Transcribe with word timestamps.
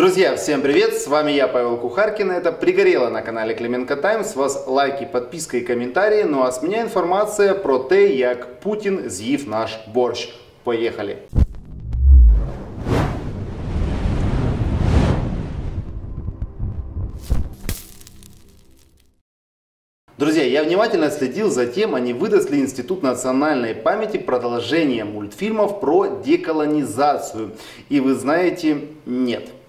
Друзья, 0.00 0.34
всем 0.34 0.62
привет! 0.62 0.94
С 0.94 1.06
вами 1.08 1.32
я, 1.32 1.46
Павел 1.46 1.76
Кухаркин. 1.76 2.30
Это 2.30 2.52
«Пригорело» 2.52 3.10
на 3.10 3.20
канале 3.20 3.54
Клименко 3.54 3.96
Тайм. 3.96 4.24
С 4.24 4.34
вас 4.34 4.64
лайки, 4.66 5.04
подписка 5.04 5.58
и 5.58 5.60
комментарии. 5.60 6.22
Ну 6.22 6.42
а 6.42 6.50
с 6.50 6.62
меня 6.62 6.80
информация 6.80 7.52
про 7.52 7.78
те, 7.78 8.14
як 8.14 8.60
Путін 8.60 9.10
з'їв 9.10 9.46
наш 9.46 9.78
борщ. 9.92 10.30
Поехали! 10.64 11.18
Друзья, 20.16 20.44
я 20.44 20.62
внимательно 20.62 21.10
следил 21.10 21.50
за 21.50 21.66
тем, 21.66 21.94
а 21.94 22.00
не 22.00 22.14
выдаст 22.14 22.50
ли 22.50 22.58
Институт 22.58 23.02
национальной 23.02 23.74
памяти 23.74 24.16
продолжение 24.16 25.04
мультфильмов 25.04 25.78
про 25.80 26.22
деколонизацию. 26.24 27.50
И 27.90 28.00
вы 28.00 28.14
знаете, 28.14 28.78
нет. 29.04 29.59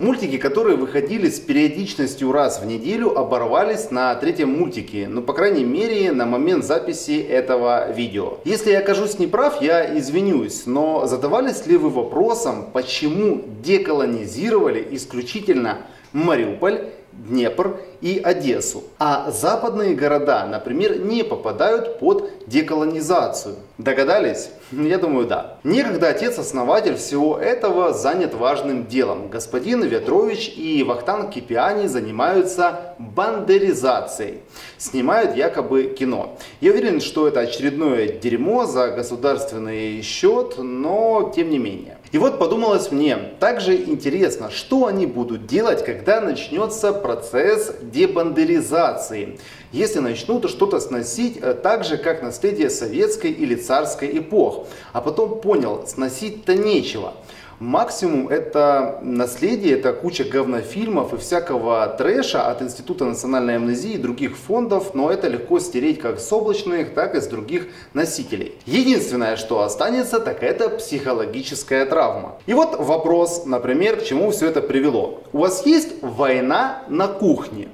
Мультики, 0.00 0.38
которые 0.38 0.78
выходили 0.78 1.28
с 1.28 1.38
периодичностью 1.38 2.32
раз 2.32 2.62
в 2.62 2.64
неделю, 2.64 3.18
оборвались 3.18 3.90
на 3.90 4.14
третьем 4.14 4.48
мультике. 4.58 5.06
Ну, 5.06 5.20
по 5.20 5.34
крайней 5.34 5.62
мере, 5.62 6.10
на 6.12 6.24
момент 6.24 6.64
записи 6.64 7.20
этого 7.20 7.92
видео. 7.92 8.38
Если 8.46 8.70
я 8.70 8.78
окажусь 8.78 9.18
неправ, 9.18 9.60
я 9.60 9.98
извинюсь. 9.98 10.62
Но 10.64 11.06
задавались 11.06 11.66
ли 11.66 11.76
вы 11.76 11.90
вопросом, 11.90 12.70
почему 12.72 13.44
деколонизировали 13.62 14.88
исключительно 14.92 15.82
Мариуполь 16.14 16.86
Днепр 17.12 17.78
и 18.00 18.18
Одессу. 18.18 18.84
А 18.98 19.30
западные 19.30 19.94
города, 19.94 20.46
например, 20.46 20.98
не 21.00 21.22
попадают 21.22 21.98
под 21.98 22.30
деколонизацию. 22.46 23.56
Догадались? 23.78 24.50
Я 24.72 24.98
думаю, 24.98 25.26
да. 25.26 25.58
Некогда 25.64 26.08
отец-основатель 26.08 26.96
всего 26.96 27.38
этого 27.38 27.92
занят 27.92 28.34
важным 28.34 28.86
делом. 28.86 29.28
Господин 29.28 29.82
Ветрович 29.82 30.52
и 30.56 30.82
Вахтанг 30.82 31.30
Кипиани 31.30 31.86
занимаются 31.86 32.94
бандеризацией. 32.98 34.40
Снимают 34.78 35.36
якобы 35.36 35.94
кино. 35.98 36.36
Я 36.60 36.72
уверен, 36.72 37.00
что 37.00 37.26
это 37.26 37.40
очередное 37.40 38.08
дерьмо 38.08 38.66
за 38.66 38.88
государственный 38.88 40.02
счет, 40.02 40.54
но 40.58 41.32
тем 41.34 41.50
не 41.50 41.58
менее. 41.58 41.98
И 42.12 42.18
вот 42.18 42.38
подумалось 42.38 42.90
мне, 42.90 43.16
также 43.38 43.76
интересно, 43.76 44.50
что 44.50 44.86
они 44.86 45.06
будут 45.06 45.46
делать, 45.46 45.84
когда 45.84 46.20
начнется 46.20 46.92
процесс 46.92 47.72
дебандеризации. 47.90 49.38
Если 49.72 50.00
начнут 50.00 50.48
что-то 50.50 50.80
сносить 50.80 51.38
э, 51.40 51.54
так 51.54 51.84
же, 51.84 51.96
как 51.96 52.22
наследие 52.22 52.70
советской 52.70 53.30
или 53.30 53.54
царской 53.54 54.18
эпох. 54.18 54.66
А 54.92 55.00
потом 55.00 55.40
понял, 55.40 55.84
сносить-то 55.86 56.54
нечего. 56.54 57.14
Максимум 57.60 58.28
это 58.28 59.00
наследие, 59.02 59.78
это 59.78 59.92
куча 59.92 60.24
говнофильмов 60.24 61.12
и 61.12 61.18
всякого 61.18 61.86
трэша 61.88 62.46
от 62.46 62.62
Института 62.62 63.04
национальной 63.04 63.56
амнезии 63.56 63.92
и 63.92 63.98
других 63.98 64.38
фондов, 64.38 64.94
но 64.94 65.10
это 65.10 65.28
легко 65.28 65.58
стереть 65.58 66.00
как 66.00 66.20
с 66.20 66.32
облачных, 66.32 66.94
так 66.94 67.14
и 67.14 67.20
с 67.20 67.26
других 67.26 67.66
носителей. 67.92 68.54
Единственное, 68.64 69.36
что 69.36 69.60
останется, 69.60 70.20
так 70.20 70.42
это 70.42 70.70
психологическая 70.70 71.84
травма. 71.84 72.38
И 72.46 72.54
вот 72.54 72.78
вопрос, 72.78 73.44
например, 73.44 74.00
к 74.00 74.04
чему 74.04 74.30
все 74.30 74.46
это 74.46 74.62
привело. 74.62 75.22
У 75.34 75.40
вас 75.40 75.66
есть 75.66 76.02
война 76.02 76.84
на 76.88 77.08
кухне? 77.08 77.68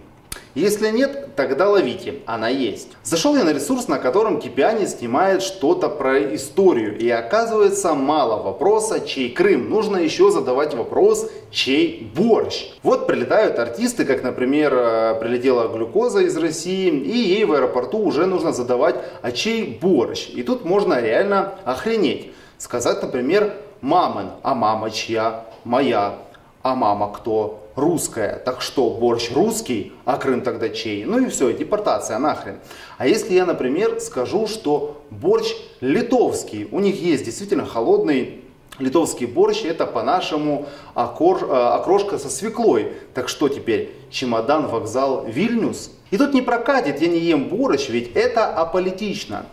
Если 0.56 0.89
нет, 0.89 1.37
тогда 1.37 1.69
ловите, 1.69 2.22
она 2.25 2.49
есть. 2.49 2.89
Зашел 3.03 3.37
я 3.37 3.44
на 3.44 3.53
ресурс, 3.53 3.89
на 3.89 3.99
котором 3.99 4.41
Кипиани 4.41 4.87
снимает 4.87 5.43
что-то 5.43 5.91
про 5.91 6.34
историю. 6.34 6.99
И 6.99 7.11
оказывается 7.11 7.93
мало 7.93 8.43
вопроса, 8.43 9.00
чей 9.06 9.28
Крым. 9.28 9.69
Нужно 9.69 9.99
еще 9.99 10.31
задавать 10.31 10.72
вопрос, 10.72 11.31
чей 11.50 12.11
борщ. 12.17 12.71
Вот 12.83 13.06
прилетают 13.06 13.59
артисты, 13.59 14.06
как, 14.06 14.22
например, 14.22 14.72
э, 14.75 15.21
прилетела 15.21 15.69
глюкоза 15.69 16.21
из 16.21 16.34
России, 16.39 16.88
и 16.88 17.19
ей 17.19 17.44
в 17.44 17.53
аэропорту 17.53 17.99
уже 17.99 18.25
нужно 18.25 18.53
задавать, 18.53 18.97
а 19.21 19.33
чей 19.33 19.78
борщ. 19.78 20.31
И 20.31 20.43
тут 20.43 20.65
можно 20.65 21.03
реально 21.03 21.53
охренеть. 21.67 22.33
Сказать, 22.56 23.03
например, 23.03 23.53
мамин, 23.83 24.31
а 24.43 24.55
мама 24.55 24.91
чья? 24.91 25.44
Моя. 25.65 26.15
А 26.62 26.75
мама 26.75 27.12
кто? 27.12 27.66
Русская. 27.76 28.42
Так 28.44 28.62
что, 28.62 28.91
борщ 28.91 29.31
русский, 29.32 29.92
а 30.04 30.16
Крым 30.16 30.41
тогда 30.41 30.70
чей? 30.70 31.04
Ну 31.04 31.19
и 31.19 31.28
все, 31.28 31.53
депортация 31.53 32.19
нахрен. 32.19 32.56
А 32.98 33.06
если 33.06 33.34
я, 33.34 33.47
например, 33.47 34.00
скажу, 34.00 34.48
что 34.48 35.04
борщ 35.10 35.54
литовский, 35.81 36.69
у 36.72 36.81
них 36.81 37.00
есть 37.00 37.25
действительно 37.25 37.66
холодный 37.66 38.42
литовский 38.78 39.26
борщ, 39.26 39.64
это 39.64 39.87
по-нашему 39.87 40.66
окор, 40.94 41.44
э, 41.44 41.53
окрошка 41.53 42.19
со 42.19 42.28
свеклой. 42.28 42.92
Так 43.14 43.28
что 43.28 43.48
теперь, 43.48 43.94
чемодан, 44.10 44.66
вокзал, 44.66 45.26
Вильнюс? 45.26 45.93
И 46.10 46.19
тут 46.19 46.34
не 46.34 46.43
прокатит, 46.43 47.00
я 47.00 47.08
не 47.08 47.19
ем 47.19 47.48
борщ, 47.48 47.88
ведь 47.88 48.12
это 48.14 48.47
аполитично. 48.47 49.47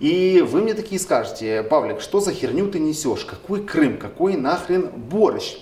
И 0.00 0.42
вы 0.46 0.62
мне 0.62 0.74
такие 0.74 0.98
скажете, 0.98 1.62
Павлик, 1.62 2.00
что 2.00 2.20
за 2.20 2.32
херню 2.32 2.70
ты 2.70 2.78
несешь? 2.78 3.24
Какой 3.24 3.62
Крым? 3.62 3.98
Какой 3.98 4.34
нахрен 4.34 4.88
борщ? 4.88 5.56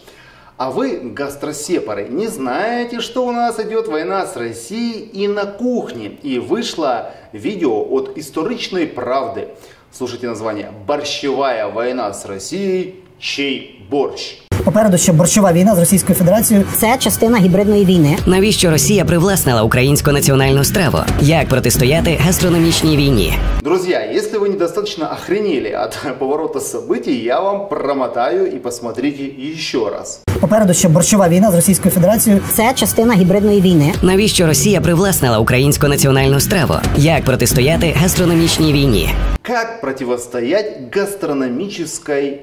А 0.58 0.70
вы, 0.70 1.00
гастросепары, 1.00 2.08
не 2.10 2.28
знаете, 2.28 3.02
что 3.02 3.26
у 3.26 3.32
нас 3.32 3.60
идет 3.60 3.88
война 3.88 4.26
с 4.26 4.38
Россией 4.38 5.00
и 5.00 5.28
на 5.28 5.46
кухне. 5.46 6.12
И 6.22 6.40
вышло 6.40 7.12
видео 7.32 7.82
от 7.90 8.18
историчной 8.18 8.86
правды. 8.88 9.48
Слушайте 9.92 10.28
название 10.28 10.72
«Борщевая 10.88 11.68
война 11.68 12.14
с 12.14 12.26
Россией. 12.26 13.04
Чей 13.20 13.86
борщ?» 13.90 14.44
Попереду 14.66 14.98
ще 14.98 15.12
борщова 15.12 15.54
війна 15.54 15.76
з 15.76 15.80
Російською 15.80 16.16
Федерацією. 16.16 16.66
Це 16.78 16.98
частина 17.00 17.38
гібридної 17.38 17.86
війни. 17.86 18.18
Навіщо 18.26 18.72
Росія 18.72 19.06
привласнила 19.06 19.64
українську 19.64 20.12
національну 20.12 20.64
страву? 20.64 20.98
Як 21.22 21.48
протистояти 21.48 22.20
гастрономічній 22.26 22.98
війні? 22.98 23.34
Друзья, 23.64 24.00
если 24.16 24.40
вы 24.40 24.50
недостаточно 24.50 25.06
охренели 25.06 25.72
от 25.86 26.18
поворота 26.20 26.60
событий, 26.60 27.24
я 27.24 27.40
вам 27.40 27.70
промотаю 27.70 28.46
и 28.46 28.60
посмотрите 28.60 29.24
еще 29.54 29.90
раз. 29.90 30.24
Попереду 30.41 30.75
ще 30.75 30.89
борщова 30.89 31.29
війна 31.29 31.51
з 31.51 31.55
Російською 31.55 31.95
Федерацією. 31.95 32.43
Це 32.55 32.73
частина 32.75 33.15
гібридної 33.15 33.61
війни. 33.61 33.93
Навіщо 34.03 34.47
Росія 34.47 34.81
привласнила 34.81 35.39
українську 35.39 35.89
національну 35.89 36.41
страву? 36.41 36.75
Як 36.97 37.25
протистояти 37.25 37.95
гастрономічній 37.97 38.73
війні? 38.73 39.11
Як 39.49 39.81
противостоять 39.81 40.97
гастрономічній 40.97 42.39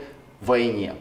войне? 0.46 0.92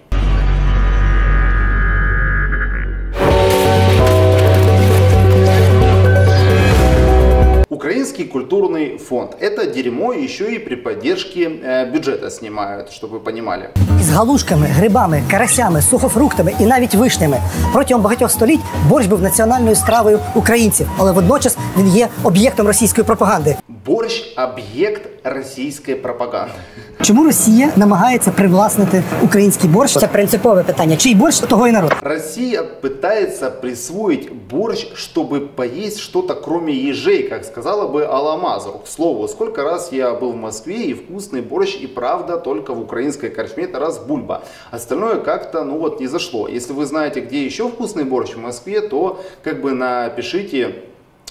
Украинский 8.04 8.26
культурный 8.26 8.98
фонд. 8.98 9.38
Это 9.40 9.66
дерьмо 9.66 10.12
еще 10.12 10.54
и 10.54 10.60
при 10.60 10.76
поддержке 10.76 11.50
э, 11.64 11.90
бюджета 11.90 12.30
снимают, 12.30 12.92
чтобы 12.92 13.20
вы 13.20 13.20
понимали. 13.22 13.70
З 14.02 14.10
галушками, 14.10 14.68
грибами, 14.68 15.24
карасями, 15.32 15.82
сухофруктами 15.82 16.54
і 16.60 16.66
навіть 16.66 16.96
вишнями. 16.96 17.38
Протягом 17.74 18.04
багатьох 18.04 18.32
століть 18.32 18.60
борщ 18.90 19.08
був 19.08 19.22
національною 19.22 19.76
стравою 19.76 20.20
українців, 20.36 20.90
але 20.98 21.12
водночас 21.12 21.58
він 21.78 21.88
є 21.88 22.08
об'єктом 22.24 22.68
російської 22.68 23.06
пропаганди. 23.06 23.56
Борщ – 23.84 24.36
объект 24.36 25.10
российской 25.24 25.96
пропаганды. 25.96 26.54
Чому 27.02 27.24
Росія 27.24 27.72
намагається 27.75 28.31
привласнити 28.31 29.04
український 29.24 29.69
борщ? 29.69 29.94
Це 29.94 30.07
принципове 30.07 30.63
питання. 30.63 30.98
Чий 30.98 31.16
борщ 31.16 31.40
того 31.40 31.68
і 31.68 31.72
народ. 31.72 31.96
Россия 32.01 32.63
пытается 32.81 33.51
присвоить 33.62 34.30
борщ, 34.51 34.88
чтобы 34.96 35.40
поесть 35.40 36.00
что-то 36.00 36.36
кроме 36.36 36.74
ежей, 36.74 37.24
как 37.24 37.46
сказала 37.46 37.88
бы 37.88 38.06
Алла 38.06 38.38
Мазур. 38.38 38.84
К 38.84 38.88
слову, 38.88 39.28
сколько 39.28 39.63
раз 39.63 39.94
я 39.94 40.13
был 40.13 40.31
в 40.31 40.36
Москве 40.36 40.75
и 40.75 40.94
вкусный 40.94 41.42
борщ 41.42 41.75
и 41.81 41.88
правда 41.88 42.38
только 42.38 42.74
в 42.74 42.81
украинской 42.81 43.30
корчме 43.30 43.63
это 43.63 43.80
раз 43.80 44.00
бульба. 44.00 44.42
Остальное 44.72 45.16
как-то, 45.16 45.63
ну 45.63 45.78
вот, 45.78 46.00
не 46.00 46.07
зашло. 46.07 46.48
Если 46.48 46.74
вы 46.74 46.86
знаете, 46.86 47.22
где 47.22 47.46
еще 47.46 47.69
вкусный 47.69 48.04
борщ 48.04 48.36
в 48.36 48.40
Москве, 48.40 48.81
то 48.81 49.19
как 49.44 49.62
бы 49.62 49.72
напишите 49.72 50.75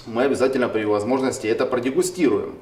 мы 0.06 0.24
обязательно 0.24 0.68
при 0.68 0.84
возможности 0.84 1.46
это 1.46 1.66
продегустируем. 1.66 2.54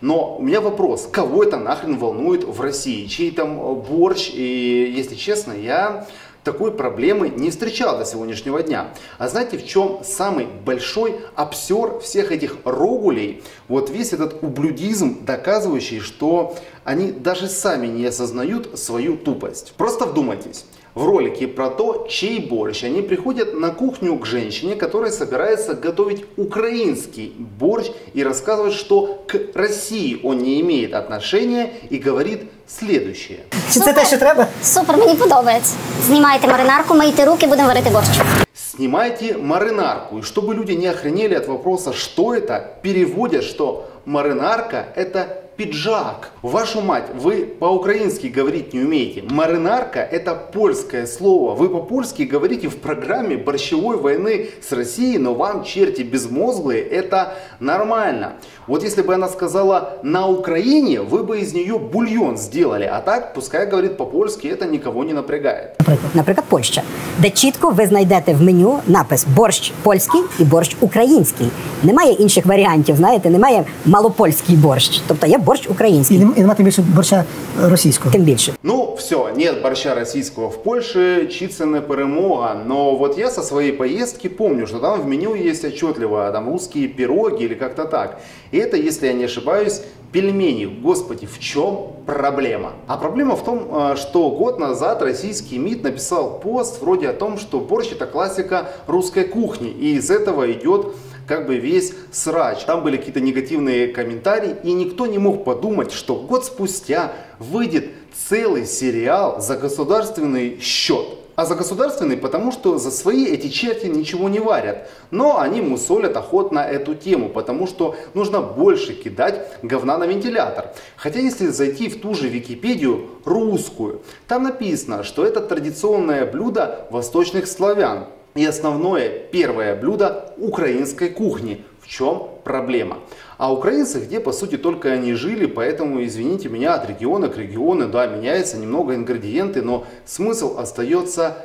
Но 0.00 0.36
у 0.36 0.42
меня 0.42 0.60
вопрос, 0.60 1.08
кого 1.10 1.44
это 1.44 1.56
нахрен 1.56 1.98
волнует 1.98 2.44
в 2.44 2.60
России? 2.60 3.06
Чей 3.06 3.30
там 3.30 3.74
борщ? 3.76 4.30
И, 4.32 4.92
если 4.96 5.14
честно, 5.14 5.52
я 5.52 6.06
такой 6.44 6.72
проблемы 6.72 7.30
не 7.30 7.50
встречал 7.50 7.98
до 7.98 8.04
сегодняшнего 8.04 8.62
дня. 8.62 8.90
А 9.18 9.28
знаете, 9.28 9.56
в 9.56 9.66
чем 9.66 10.00
самый 10.04 10.46
большой 10.46 11.16
обсер 11.34 12.00
всех 12.00 12.30
этих 12.30 12.58
рогулей? 12.64 13.42
Вот 13.66 13.90
весь 13.90 14.12
этот 14.12 14.42
ублюдизм, 14.42 15.24
доказывающий, 15.24 16.00
что 16.00 16.54
они 16.84 17.10
даже 17.10 17.48
сами 17.48 17.86
не 17.86 18.04
осознают 18.04 18.78
свою 18.78 19.16
тупость. 19.16 19.72
Просто 19.76 20.04
вдумайтесь 20.04 20.66
В 20.95 21.05
ролике 21.05 21.47
про 21.47 21.69
то, 21.69 22.07
чей 22.09 22.39
борщ, 22.39 22.83
они 22.83 23.01
приходят 23.01 23.53
на 23.53 23.69
кухню 23.69 24.17
к 24.17 24.25
женщине, 24.25 24.75
которая 24.75 25.11
собирается 25.11 25.73
готовить 25.73 26.25
украинский 26.35 27.33
борщ 27.37 27.87
и 28.13 28.23
рассказывает, 28.23 28.73
что 28.73 29.23
к 29.27 29.39
России 29.53 30.19
он 30.23 30.39
не 30.39 30.59
имеет 30.61 30.93
отношения 30.93 31.71
и 31.89 31.99
говорит 31.99 32.41
следующее. 32.67 33.39
Чи 33.73 33.79
це 33.79 33.93
те, 33.93 34.05
що 34.05 34.17
треба? 34.17 34.47
Супер, 34.63 34.97
мені 34.97 35.15
подобається. 35.15 35.75
Знімайте 36.07 36.47
маринарку, 36.47 36.95
мийте 36.95 37.25
руки, 37.25 37.47
будемо 37.47 37.67
варити 37.67 37.89
борщ. 37.89 38.09
Снимайте 38.53 39.37
маринарку. 39.37 40.17
И 40.19 40.21
чтобы 40.21 40.53
люди 40.53 40.75
не 40.75 40.87
охренели 40.87 41.35
от 41.35 41.47
вопроса, 41.47 41.93
что 41.93 42.33
это, 42.33 42.61
переводят, 42.81 43.43
что 43.43 43.83
маринарка 44.05 44.85
это 44.95 45.42
пиджак. 45.59 46.31
Вашу 46.41 46.81
мать, 46.81 47.03
вы 47.13 47.45
по-украински 47.59 48.27
говорить 48.27 48.73
не 48.73 48.79
умеете. 48.79 49.23
Маринарка 49.29 49.99
это 49.99 50.33
польское 50.33 51.05
слово. 51.05 51.53
Вы 51.53 51.67
по-польски 51.67 52.23
говорите 52.23 52.69
в 52.69 52.77
программе 52.77 53.35
борщевой 53.35 53.97
войны 53.97 54.47
с 54.61 54.71
Россией, 54.71 55.17
но 55.17 55.33
вам, 55.33 55.65
черти 55.65 56.01
безмозглые, 56.01 56.81
это 56.81 57.33
нормально. 57.59 58.33
Вот 58.67 58.83
если 58.83 59.01
бы 59.01 59.15
она 59.15 59.27
сказала 59.27 59.99
на 60.03 60.27
Украине, 60.27 61.01
вы 61.01 61.23
бы 61.23 61.41
из 61.41 61.53
нее 61.53 61.77
бульон 61.77 62.37
сделали. 62.37 62.85
А 62.85 63.01
так, 63.01 63.33
пускай 63.33 63.65
говорит 63.65 63.97
по-польски, 63.97 64.47
это 64.47 64.65
никого 64.65 65.03
не 65.03 65.13
напрягает. 65.13 65.75
Наприклад, 65.79 66.11
наприклад, 66.13 66.45
Польща, 66.49 66.83
де 67.17 67.29
чітко 67.29 67.69
ви 67.69 67.85
знайдете 67.87 68.33
в 68.33 68.41
меню 68.41 68.79
напис 68.87 69.25
борщ 69.35 69.71
польський 69.83 70.21
і 70.39 70.43
борщ 70.43 70.77
український. 70.79 71.47
Немає 71.83 72.13
інших 72.13 72.45
варіантів, 72.45 72.95
знаєте, 72.95 73.29
немає 73.29 73.65
малопольський 73.85 74.55
борщ. 74.55 75.01
Тобто 75.07 75.27
є 75.27 75.37
борщ 75.43 75.65
І, 75.65 75.69
український, 75.69 76.17
нем- 76.19 76.33
і 76.35 76.39
немає 76.39 76.55
тим 76.55 76.65
більше 76.65 76.81
борща 76.81 77.23
російського. 77.61 78.11
тим 78.11 78.21
більше. 78.21 78.53
Ну, 78.63 78.95
все, 78.97 79.15
нет 79.37 79.61
борща 79.61 79.95
российского 79.95 80.47
в 80.47 80.63
Польше, 80.63 81.27
Чицыне 81.27 81.81
перемога. 81.81 82.55
Но 82.67 82.95
вот 82.95 83.17
я 83.17 83.29
со 83.29 83.41
своей 83.43 83.71
поездки 83.71 84.29
помню, 84.29 84.67
что 84.67 84.79
там 84.79 85.01
в 85.01 85.05
меню 85.07 85.35
есть 85.35 85.65
отчетливо 85.65 86.31
там 86.31 86.49
русские 86.49 86.87
пироги 86.87 87.45
или 87.45 87.55
как-то 87.55 87.85
так. 87.85 88.19
И 88.51 88.57
это, 88.57 88.77
если 88.77 89.07
я 89.07 89.13
не 89.13 89.25
ошибаюсь, 89.25 89.81
пельмени. 90.11 90.65
Господи, 90.83 91.25
в 91.27 91.39
чем 91.39 91.77
проблема? 92.05 92.71
А 92.87 92.97
проблема 92.97 93.35
в 93.35 93.43
том, 93.43 93.59
э, 93.71 93.95
что 93.97 94.29
год 94.31 94.59
назад 94.59 95.01
российский 95.01 95.59
МИД 95.59 95.83
написал 95.83 96.39
пост 96.43 96.81
вроде 96.81 97.09
о 97.09 97.13
том, 97.13 97.37
что 97.37 97.59
борщ 97.59 97.91
это 97.91 98.05
классика 98.07 98.69
русской 98.87 99.23
кухни. 99.23 99.69
И 99.69 99.95
из 99.97 100.09
этого 100.09 100.51
идет 100.51 100.87
как 101.26 101.46
бы 101.46 101.56
весь 101.56 101.92
срач. 102.12 102.64
Там 102.64 102.82
были 102.82 102.96
какие-то 102.96 103.20
негативные 103.20 103.88
комментарии, 103.88 104.56
и 104.62 104.72
никто 104.72 105.06
не 105.06 105.18
мог 105.18 105.44
подумать, 105.44 105.92
что 105.92 106.16
год 106.16 106.44
спустя 106.44 107.12
выйдет 107.38 107.90
целый 108.28 108.66
сериал 108.66 109.40
за 109.40 109.56
государственный 109.56 110.60
счет. 110.60 111.06
А 111.36 111.46
за 111.46 111.56
государственный, 111.56 112.16
потому 112.16 112.52
что 112.52 112.78
за 112.78 112.92
свои 112.92 113.26
эти 113.26 113.48
черти 113.48 113.86
ничего 113.86 114.28
не 114.28 114.38
варят. 114.38 114.88
Но 115.10 115.40
они 115.40 115.60
мусолят 115.60 116.16
охотно 116.16 116.60
эту 116.60 116.94
тему, 116.94 117.28
потому 117.28 117.66
что 117.66 117.96
нужно 118.14 118.40
больше 118.40 118.94
кидать 118.94 119.48
говна 119.62 119.98
на 119.98 120.04
вентилятор. 120.04 120.70
Хотя 120.94 121.18
если 121.18 121.48
зайти 121.48 121.88
в 121.88 122.00
ту 122.00 122.14
же 122.14 122.28
Википедию 122.28 123.08
русскую, 123.24 124.02
там 124.28 124.44
написано, 124.44 125.02
что 125.02 125.26
это 125.26 125.40
традиционное 125.40 126.24
блюдо 126.24 126.86
восточных 126.90 127.48
славян. 127.48 128.06
И 128.34 128.44
основное, 128.44 129.08
первое 129.08 129.76
блюдо 129.76 130.34
украинской 130.38 131.08
кухни. 131.08 131.64
В 131.80 131.86
чем 131.86 132.30
проблема? 132.42 132.98
А 133.38 133.52
украинцы, 133.52 134.00
где 134.00 134.18
по 134.18 134.32
сути 134.32 134.56
только 134.56 134.90
они 134.90 135.12
жили, 135.12 135.46
поэтому, 135.46 136.04
извините 136.04 136.48
меня, 136.48 136.74
от 136.74 136.88
региона 136.88 137.28
к 137.28 137.38
региону, 137.38 137.88
да, 137.88 138.06
меняются 138.06 138.56
немного 138.56 138.96
ингредиенты, 138.96 139.62
но 139.62 139.86
смысл 140.04 140.58
остается 140.58 141.36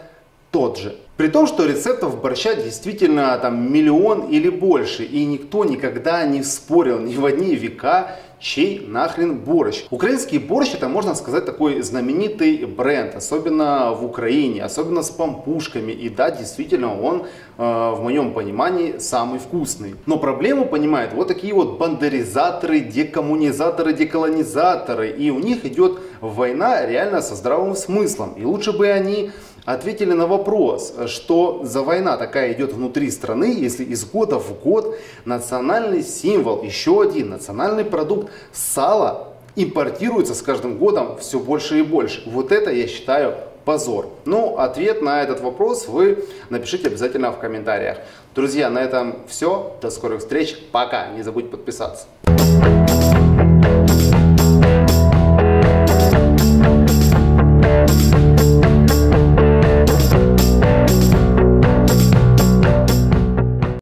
тот 0.49 0.79
же. 0.79 0.95
При 1.15 1.27
том, 1.27 1.45
что 1.45 1.65
рецептов 1.65 2.21
борща 2.21 2.55
действительно 2.55 3.37
там 3.37 3.71
миллион 3.71 4.29
или 4.29 4.49
больше, 4.49 5.03
и 5.03 5.25
никто 5.25 5.65
никогда 5.65 6.25
не 6.25 6.41
спорил 6.41 6.99
ни 6.99 7.15
в 7.15 7.25
одни 7.25 7.53
века, 7.55 8.15
чей 8.39 8.85
нахрен 8.87 9.37
борщ. 9.39 9.85
Украинский 9.89 10.37
борщ 10.37 10.73
это, 10.73 10.87
можно 10.87 11.15
сказать, 11.15 11.45
такой 11.45 11.81
знаменитый 11.81 12.65
бренд, 12.65 13.15
особенно 13.15 13.93
в 13.93 14.05
Украине, 14.05 14.63
особенно 14.63 15.03
с 15.03 15.09
пампушками. 15.09 15.91
И 15.91 16.09
да, 16.09 16.31
действительно, 16.31 16.99
он, 16.99 17.23
э, 17.57 17.61
в 17.61 17.99
моем 18.01 18.33
понимании, 18.33 18.97
самый 18.99 19.39
вкусный. 19.39 19.95
Но 20.05 20.17
проблему 20.17 20.65
понимают 20.65 21.13
вот 21.13 21.27
такие 21.27 21.53
вот 21.53 21.77
бандеризаторы, 21.77 22.79
декоммунизаторы, 22.79 23.93
деколонизаторы. 23.93 25.09
И 25.09 25.29
у 25.29 25.39
них 25.39 25.65
идет 25.65 25.99
война 26.21 26.85
реально 26.85 27.21
со 27.21 27.35
здравым 27.35 27.75
смыслом. 27.75 28.33
И 28.33 28.45
лучше 28.45 28.71
бы 28.71 28.87
они 28.89 29.31
ответили 29.73 30.13
на 30.13 30.25
вопрос, 30.25 30.93
что 31.07 31.61
за 31.63 31.83
война 31.83 32.17
такая 32.17 32.53
идет 32.53 32.73
внутри 32.73 33.11
страны, 33.11 33.55
если 33.55 33.83
из 33.83 34.03
года 34.03 34.39
в 34.39 34.59
год 34.63 34.97
национальный 35.25 36.01
символ, 36.01 36.63
еще 36.63 37.03
один 37.03 37.29
национальный 37.29 37.85
продукт 37.85 38.31
сало 38.51 39.27
импортируется 39.55 40.33
с 40.33 40.41
каждым 40.41 40.77
годом 40.77 41.17
все 41.19 41.39
больше 41.39 41.79
и 41.79 41.83
больше. 41.83 42.23
Вот 42.25 42.51
это 42.51 42.71
я 42.71 42.87
считаю 42.87 43.35
позор. 43.63 44.09
Ну, 44.25 44.57
ответ 44.57 45.03
на 45.03 45.21
этот 45.21 45.41
вопрос 45.41 45.87
вы 45.87 46.25
напишите 46.49 46.87
обязательно 46.87 47.31
в 47.31 47.37
комментариях. 47.37 47.99
Друзья, 48.33 48.71
на 48.71 48.79
этом 48.79 49.17
все. 49.27 49.75
До 49.81 49.91
скорых 49.91 50.21
встреч. 50.21 50.57
Пока. 50.71 51.09
Не 51.09 51.21
забудь 51.21 51.51
подписаться. 51.51 52.07